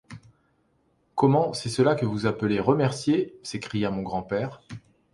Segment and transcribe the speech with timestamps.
[0.09, 0.19] ─
[1.15, 3.37] «Comment, c’est cela que vous appelez remercier!
[3.43, 4.63] s’écria mon grand-père.